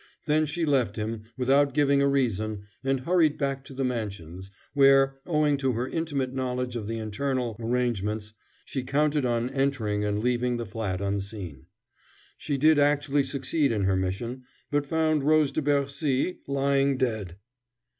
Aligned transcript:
Then 0.25 0.47
she 0.47 0.65
left 0.65 0.95
him, 0.95 1.25
without 1.37 1.75
giving 1.75 2.01
a 2.01 2.07
reason, 2.07 2.65
and 2.83 3.01
hurried 3.01 3.37
back 3.37 3.63
to 3.65 3.73
the 3.75 3.83
mansions, 3.83 4.49
where, 4.73 5.17
owing 5.27 5.57
to 5.57 5.73
her 5.73 5.87
intimate 5.87 6.33
knowledge 6.33 6.75
of 6.75 6.87
the 6.87 6.97
internal 6.97 7.55
arrangements, 7.59 8.33
she 8.65 8.81
counted 8.81 9.25
on 9.27 9.51
entering 9.51 10.03
and 10.03 10.17
leaving 10.17 10.57
the 10.57 10.65
flat 10.65 11.01
unseen. 11.01 11.67
She 12.35 12.57
did 12.57 12.79
actually 12.79 13.23
succeed 13.25 13.71
in 13.71 13.83
her 13.83 13.95
mission, 13.95 14.45
but 14.71 14.87
found 14.87 15.23
Rose 15.23 15.51
de 15.51 15.61
Bercy 15.61 16.39
lying 16.47 16.97
dead. 16.97 17.35